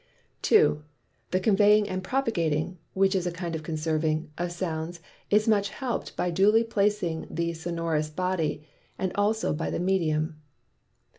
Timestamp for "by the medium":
9.53-10.41